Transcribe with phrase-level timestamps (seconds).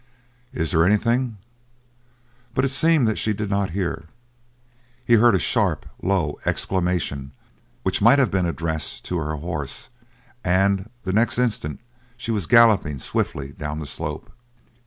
[0.51, 1.37] Is there anything"
[2.55, 4.05] But it seemed that she did not hear.
[5.05, 7.33] He heard a sharp, low exclamation
[7.83, 9.91] which might have been addressed to her horse,
[10.43, 11.81] and the next instant
[12.17, 14.31] she was galloping swiftly down the slope.